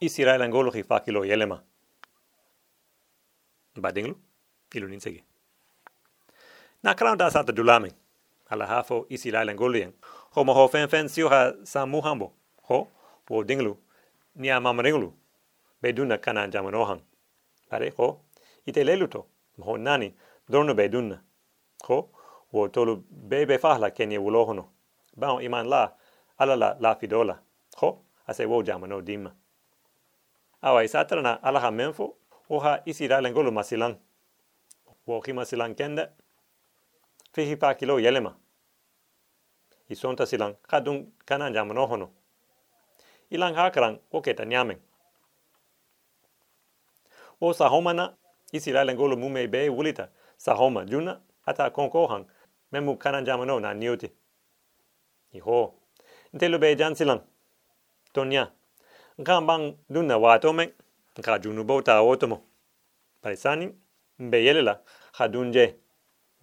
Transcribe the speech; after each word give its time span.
Israel 0.00 0.42
angolo 0.42 0.70
ki 0.72 0.82
fakilo 0.82 1.24
yelema. 1.24 1.62
Badinglu, 3.76 4.14
ilu 4.74 4.88
ninsegi. 4.88 5.24
Na 6.82 6.94
kraun 6.94 7.18
da 7.18 7.30
santa 7.30 7.52
dulame, 7.52 7.92
ala 8.50 8.66
hafo 8.66 9.06
Israel 9.08 9.48
angolo 9.48 9.78
yen, 9.78 9.92
ho 10.34 10.44
mo 10.44 10.54
ho 10.54 10.68
fen 10.68 10.88
fen 10.88 11.08
ha 11.30 11.52
sa 11.64 11.86
muhambo, 11.86 12.32
ho, 12.68 12.88
wo 13.28 13.44
dinglu, 13.44 13.76
ni 14.34 14.50
a 14.50 14.60
mamaringlu, 14.60 15.12
be 15.80 15.92
dunna 15.92 16.18
kana 16.18 16.48
jamanohan. 16.48 17.00
Pare, 17.70 17.92
ho, 17.96 18.20
ite 18.66 18.84
leluto, 18.84 19.26
ho 19.60 19.76
nani, 19.76 20.14
dorno 20.48 20.74
be 20.74 20.88
dunna. 20.88 21.22
Ho, 21.84 22.08
wo 22.52 22.68
tolu 22.68 23.02
be 23.10 23.46
be 23.46 23.58
fahla 23.58 23.90
kenye 23.90 24.18
wulohono. 24.18 24.64
Bao 25.16 25.40
iman 25.40 25.66
la, 25.68 25.92
ala 26.38 26.56
la 26.56 26.76
la 26.80 26.94
fidola. 26.94 27.40
Ho, 27.78 28.04
ase 28.26 28.44
wo 28.44 28.62
jamano 28.62 29.00
dimma. 29.02 29.32
Awa 30.62 30.84
isatrana 30.84 31.42
ala 31.42 31.60
ha 31.60 31.70
menfo, 31.70 32.16
o 32.48 32.58
ha 32.58 32.82
isira 32.86 33.20
lengolo 33.20 33.50
masilan. 33.52 33.96
Wo 35.06 35.22
masilan 35.34 35.74
kende, 35.74 36.08
fihi 37.32 37.56
pa 37.56 37.74
kilo 37.74 37.98
yelema. 38.00 38.34
Isonta 39.88 40.26
silang 40.26 40.56
kadung 40.66 41.12
kanan 41.24 41.52
jamano 41.52 41.86
hono. 41.86 42.10
Ilang 43.30 43.54
hakaran 43.54 44.00
o 44.10 44.20
keta 44.20 44.44
nyamen. 44.44 44.78
O 47.40 47.52
sahomana 47.52 48.16
isira 48.52 48.84
lengolo 48.84 49.16
mume 49.16 49.46
be 49.48 49.68
wulita 49.68 50.08
sahoma 50.36 50.84
juna 50.84 51.20
ata 51.46 51.70
konkohan 51.70 52.26
memu 52.72 52.96
kanan 52.98 53.24
jamano 53.24 53.60
na 53.60 53.74
niuti. 53.74 54.10
Iho, 55.32 55.74
ntelu 56.32 56.58
be 56.58 56.76
jansilan. 56.76 57.20
Tonya, 58.12 58.50
bang 59.18 59.76
dunna 59.88 60.18
wato 60.18 60.52
men, 60.52 60.72
nka 61.18 61.38
junu 61.38 61.64
bota 61.64 62.02
otomo. 62.02 62.42
Parisani, 63.22 63.74
mbe 64.18 64.44
yelela, 64.44 64.80
ha 65.12 65.28
dunje. 65.28 65.76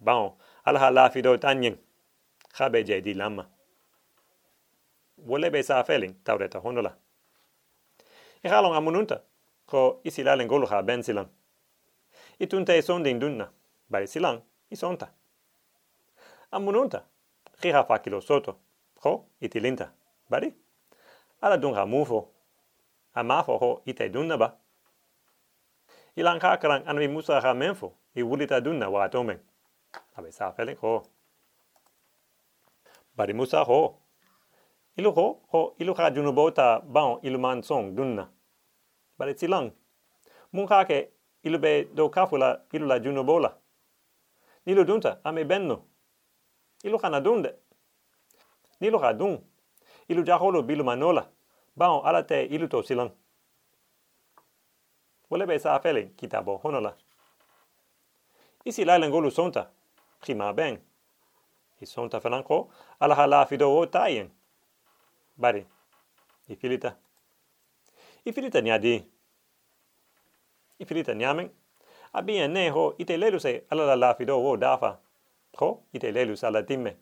Bao, 0.00 0.36
ala 0.64 0.78
ha 0.78 0.90
lafi 0.90 1.22
do 1.22 1.36
tanyen, 1.36 1.78
ha 2.52 2.68
be 2.68 2.84
je 2.84 3.00
di 3.00 3.14
lama. 3.14 3.46
Wole 5.18 5.50
be 5.50 5.62
sa 5.62 5.82
feling, 5.84 6.14
taureta 6.24 6.58
honola. 6.58 6.96
I 8.42 8.48
halong 8.48 8.74
amununta, 8.74 9.22
ko 9.66 10.00
isi 10.04 10.22
lalen 10.22 10.48
golu 10.48 10.66
ha 10.66 10.82
ben 10.82 11.02
silang. 11.02 11.28
Itunta 12.40 12.74
e 12.74 12.82
sonding 12.82 13.20
dunna, 13.20 13.48
bari 13.88 14.06
silang, 14.06 14.42
isonta. 14.70 15.08
Amununta, 16.52 17.04
ki 17.60 17.70
ha 17.70 17.84
fakilo 17.84 18.20
soto, 18.20 18.58
ko 19.00 19.24
itilinta, 19.40 19.92
bari? 20.28 20.52
Ala 21.40 21.56
dung 21.56 21.74
ha 21.74 21.86
mufo, 21.86 22.33
a 23.14 23.22
mafo 23.22 23.58
ho 23.58 23.82
ite 23.86 24.08
dunna 24.08 24.36
ba. 24.36 24.56
Ilang 26.16 26.40
kakarang 26.40 26.86
anwi 26.86 27.08
musa 27.08 27.40
ha 27.40 27.54
menfo, 27.54 27.92
i 28.14 28.22
wulita 28.22 28.60
dunna 28.60 28.90
wa 28.90 29.04
atomen. 29.04 29.38
Abe 30.16 30.30
sa 30.32 30.52
feling 30.52 30.76
ho. 30.80 31.02
Bari 33.16 33.32
musa 33.32 33.64
ho. 33.64 33.98
Ilu 34.96 35.10
ho, 35.10 35.40
ho 35.50 35.74
ilu 35.78 35.94
ha 35.94 36.10
junubota 36.10 36.80
baon 36.80 37.18
ilu 37.22 37.38
man 37.38 37.62
song 37.62 37.94
dunna. 37.96 38.28
Bari 39.18 39.34
silang. 39.38 39.70
Mun 40.52 40.66
ke 40.66 41.10
ilu 41.42 41.58
be 41.58 41.84
do 41.94 42.08
kafula 42.08 42.60
ilu 42.72 42.86
la 42.86 42.98
junubola. 42.98 43.50
Nilu 44.66 44.84
dunta 44.84 45.20
ame 45.24 45.44
benno. 45.44 45.82
Ilu 46.84 46.98
ha 47.02 47.08
na 47.08 47.20
dunde. 47.20 47.50
Nilu 48.80 48.98
ha 48.98 49.12
dun. 49.12 49.38
Ilu 50.08 50.22
jaholo 50.24 50.62
bilu 50.62 50.84
manola. 50.84 51.33
Baon 51.76 52.06
ala 52.06 52.22
te 52.22 52.44
ilu 52.44 52.68
to 52.68 52.82
silang. 52.82 53.10
Wole 55.30 55.46
be 55.46 55.58
kitabo 56.16 56.60
honola. 56.62 56.94
Isi 58.64 58.84
la 58.84 58.98
lengolu 58.98 59.30
sonta. 59.30 59.70
Prima 60.20 60.52
ben. 60.52 60.80
I 61.80 61.86
sonta 61.86 62.20
franco 62.20 62.70
ala 63.00 63.14
hala 63.14 63.46
fido 63.46 63.76
o 63.76 63.86
taien. 63.86 64.30
Bari. 65.36 65.66
I 66.48 66.56
filita. 66.56 66.96
I 68.24 68.32
filita 68.32 68.60
nyadi. 68.60 69.04
I 70.78 70.84
filita 70.84 71.14
nyamen. 71.14 71.50
Abia 72.14 72.48
ne 72.48 72.68
ho 72.70 72.94
ite 72.98 73.16
lelu 73.16 73.40
se 73.40 73.64
ala 73.70 73.84
la 73.86 73.94
la 73.96 74.14
fido 74.14 74.38
o 74.38 74.56
dafa. 74.56 74.98
Ho 75.58 75.82
ite 75.92 76.12
lelu 76.12 76.36
sa 76.36 76.50
la 76.50 76.62
timme. 76.62 76.96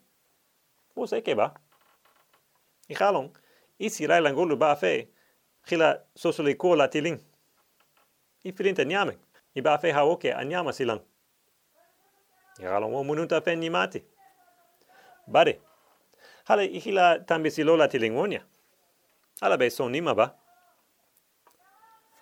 Wo 0.95 1.05
se 1.05 1.21
ke 1.21 1.35
ba? 1.35 1.53
I 2.89 2.93
halong. 2.93 3.29
Isi 3.83 4.07
la 4.07 4.19
lengolu 4.21 4.55
ba 4.57 4.75
fe. 4.75 5.07
Khila 5.67 5.99
sosoli 6.15 6.55
ko 6.55 6.75
la 6.75 6.87
tiling. 6.87 7.19
I 8.45 8.51
filita 8.51 8.85
nyamen. 8.85 9.17
I 9.55 9.61
ba 9.61 9.77
fe 9.77 9.91
ha 9.91 10.05
oke 10.05 10.31
a 10.31 10.43
nyama 10.45 10.73
silang. 10.73 11.01
I 12.59 12.63
halong 12.63 12.95
o 12.95 13.03
mununta 13.03 13.41
fe 13.41 13.55
ni 13.55 13.69
mati. 13.69 14.03
Bari. 15.27 15.59
Hale 16.45 16.65
ihila 16.65 17.19
tambi 17.19 17.51
silola 17.51 17.87
tilingonia. 17.87 18.41
Ala 19.41 19.57
be 19.57 19.69
son 19.69 19.91
nima 19.91 20.15
ba. 20.15 20.35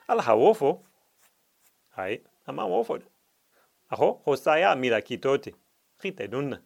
Ala 0.07 0.21
ha 0.21 0.35
wofo. 0.35 0.83
Hai, 1.89 2.21
ama 2.45 2.65
wofo. 2.65 2.99
Aho, 3.89 4.21
hosaya 4.25 4.75
mira 4.75 5.01
kitoti. 5.01 5.55
Rite 6.03 6.27
dunna. 6.27 6.61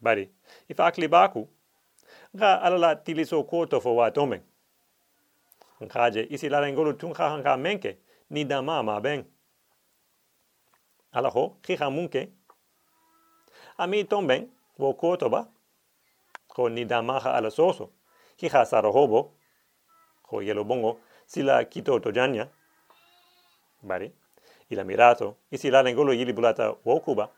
Bari, 0.00 0.30
ifa 0.68 0.86
akli 0.86 1.08
baku. 1.08 1.48
Nga 2.36 2.62
ala 2.62 2.78
la 2.78 2.96
tiliso 2.96 3.42
koto 3.44 3.80
fo 3.80 3.96
watomen. 3.96 4.42
Nkaje, 5.80 6.26
isi 6.30 6.48
la 6.48 6.60
rengolu 6.60 6.92
tunka 6.92 7.28
hanka 7.30 7.56
menke, 7.56 7.96
ni 8.30 8.44
dama 8.44 8.82
ma 8.82 9.00
ben. 9.00 9.24
Ala 11.12 11.28
ho, 11.30 11.56
kika 11.62 11.90
munke. 11.90 12.28
Ami 13.78 14.04
tomben, 14.04 14.50
wo 14.78 14.92
koto 14.92 15.28
ba. 15.28 15.48
Ko 16.48 16.68
ni 16.68 16.84
dama 16.84 17.20
ha 17.20 17.32
ala 17.32 17.50
soso. 17.50 17.90
Kika 18.36 18.64
saro 18.66 18.92
hobo. 18.92 19.32
Ko 20.22 20.42
yelo 20.42 20.64
bongo, 20.64 21.00
sila 21.26 21.64
kito 21.64 21.98
to 22.00 22.12
janya. 22.12 22.48
Bari, 23.82 24.12
ila 24.70 24.84
mirato, 24.84 25.36
isi 25.50 25.70
la 25.70 25.82
rengolu 25.82 26.12
yili 26.12 26.32
bulata 26.32 26.74
wo 26.84 27.00
kuba. 27.00 27.28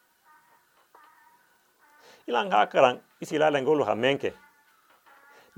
Ilang 2.26 2.50
hakaran, 2.50 3.00
isi 3.20 3.38
la 3.38 3.50
rengolu 3.50 3.84
ha 3.84 3.94
menke. 3.94 4.32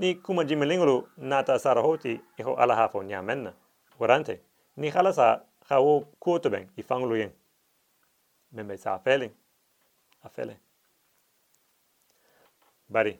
Ni 0.01 0.15
kuma 0.15 0.43
jimelingulu 0.43 1.09
nata 1.17 1.59
sarahoti 1.59 2.21
iho 2.37 2.55
ala 2.55 2.75
hafo 2.75 3.03
nyamenna. 3.03 3.53
Warante, 3.99 4.41
ni 4.77 4.89
halasa 4.89 5.45
ha 5.69 5.79
wo 5.79 6.01
koto 6.19 6.49
ben 6.49 6.69
i 6.77 6.83
fanglu 6.83 7.17
yen. 7.17 7.31
Membe 8.51 8.77
sa 8.77 8.99
feeling. 8.99 9.31
A 10.23 10.29
feeling. 10.29 10.57
Bari, 12.89 13.19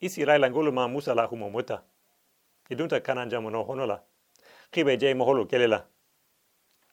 isi 0.00 0.24
rai 0.24 0.38
langulu 0.38 0.72
ma 0.72 0.88
musa 0.88 1.14
la 1.14 1.26
humo 1.26 1.50
muta. 1.50 1.82
Idunta 2.70 3.00
kanan 3.00 3.30
jamu 3.30 3.50
no 3.50 3.62
honola. 3.62 4.02
Kibe 4.72 4.96
jay 4.98 5.14
moholu 5.14 5.46
kelela. 5.46 5.86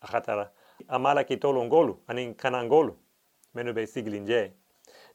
Akhatara. 0.02 0.52
Amala 0.88 1.24
ki 1.24 1.38
tolo 1.38 1.64
ngolu, 1.64 1.98
anin 2.08 2.36
kanan 2.36 2.66
ngolu. 2.68 2.96
Menu 3.56 3.74
be 3.74 3.88
siglin 3.88 4.28
jay. 4.28 4.52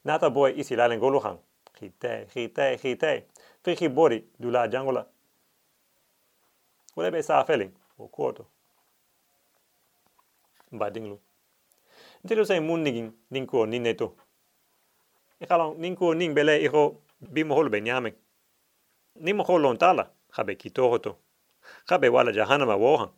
Nata 0.03 0.29
boy 0.29 0.51
isi 0.59 0.75
rai 0.75 0.89
langulu 0.89 1.19
hang. 1.23 1.39
Hite, 1.79 2.27
hite, 2.33 2.77
hite. 2.83 3.23
Fiki 3.63 3.89
bori 3.89 4.23
du 4.39 4.51
la 4.51 4.67
jangola. 4.67 5.05
Wale 6.95 7.11
be 7.11 7.23
sa 7.23 7.43
feeling. 7.43 7.71
O 7.99 8.07
kuoto. 8.07 8.45
Badinglu. 10.71 11.19
Ntilu 12.23 12.45
say 12.45 12.59
mun 12.59 12.83
nigin 12.83 13.11
ninkuo 13.31 13.65
ninneto. 13.65 14.15
Ikalong 15.39 15.77
ninkuo 15.77 16.13
ning 16.13 16.33
bele 16.33 16.63
iko 16.63 17.01
bimo 17.21 17.55
holo 17.55 17.69
be 17.69 17.81
nyame. 17.81 18.13
Nimo 19.15 19.43
holo 19.43 19.75
tala 19.75 20.09
habe 20.31 20.55
kitohoto. 20.55 21.17
Habe 21.89 22.09
wala 22.09 22.31
jahanama 22.31 22.75
wohan. 22.75 23.09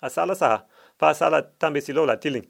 Asala 0.00 0.34
saha 0.34 0.66
fa 0.98 1.14
sala 1.14 1.42
tambe 1.42 1.80
silola 1.80 2.16
tiling. 2.16 2.46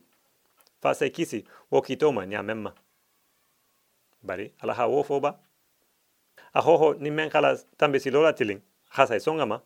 Fa 0.82 0.94
se 0.94 1.10
kisi 1.10 1.44
wo 1.70 1.82
kitoma 1.82 2.26
nyamemma. 2.26 2.72
Bari 4.22 4.52
ala 4.60 4.74
ha 4.74 4.86
wo 4.86 5.02
foba. 5.02 5.38
A 6.54 6.60
hoho 6.60 6.94
nimen 6.94 7.30
kala 7.30 7.56
tambe 7.76 8.00
silola 8.00 8.32
tiling. 8.32 8.60
Hasa 8.90 9.16
isongama. 9.16 9.62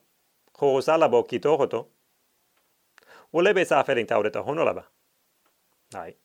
Hoho 0.59 0.81
sala 0.81 1.09
bo 1.09 1.23
kitohoto. 1.23 1.87
Wolebe 3.33 3.65
sa 3.65 3.83
feling 3.83 4.05
taureta 4.05 4.41
honolaba. 4.41 4.83
Ai. 5.95 6.15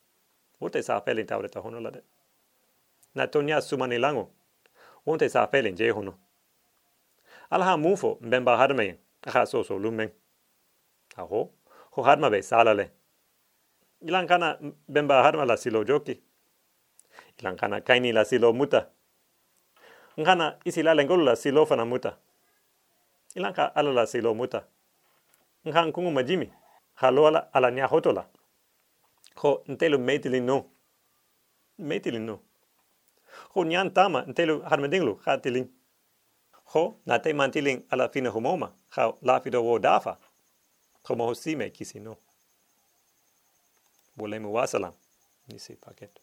Wote 0.60 0.82
sa 0.82 1.00
feling 1.00 1.26
taureta 1.26 1.60
honolade. 1.60 2.02
Na 3.14 3.26
tonya 3.26 3.60
sumani 3.60 3.98
lango. 3.98 4.30
Wonte 5.06 5.28
sa 5.28 5.46
feling 5.46 5.76
je 5.76 5.90
hono. 5.90 6.14
Alha 7.50 7.76
mufo 7.76 8.18
mbemba 8.20 8.56
harme. 8.56 8.98
Aha 9.26 9.44
so 9.46 9.62
so 9.62 9.78
lumen. 9.78 10.10
Ho 11.16 11.50
harma 11.96 12.30
be 12.30 12.42
salale. 12.42 12.90
Ilan 14.02 14.26
kana 14.26 14.58
la 15.46 15.56
silo 15.56 15.84
joki. 15.84 16.20
Ilan 17.38 17.56
kaini 17.84 18.12
la 18.12 18.24
silo 18.24 18.52
muta. 18.52 18.88
Ngana 20.20 20.58
isi 20.64 20.82
la 20.82 20.94
lengolo 20.94 21.24
la 21.24 21.36
silo 21.36 21.66
fana 21.66 21.84
muta. 21.84 22.16
ilan 23.34 23.52
ka 23.52 23.72
ala 23.74 23.92
la 23.92 24.06
silo 24.06 24.34
muta? 24.34 24.64
Ngan 25.66 25.92
kungu 25.92 26.10
majimi? 26.10 26.50
Halo 26.94 27.26
ala 27.26 27.70
nya 27.70 27.86
hotola 27.86 28.28
ko 29.34 29.64
ntelu 29.68 29.98
metili 29.98 30.40
no. 30.40 30.70
Metili 31.78 32.18
no. 32.18 32.38
Ho 33.54 33.64
nyan 33.64 33.90
tama 33.90 34.22
ntelu 34.22 34.62
harmedinglu 34.62 35.14
khatiling 35.24 35.68
ho 36.64 36.94
na 37.06 37.18
te 37.18 37.32
mantiling 37.32 37.82
ala 37.90 38.08
fina 38.08 38.30
humoma 38.30 38.72
ha 38.94 39.12
la 39.22 39.40
fido 39.40 39.62
wo 39.64 39.78
dafa. 39.78 40.18
Como 41.02 41.26
hosime 41.26 41.70
kisino 41.70 42.16
volemo 44.16 44.52
wasalam 44.52 44.92
nisi 45.48 45.76
paket 45.76 46.20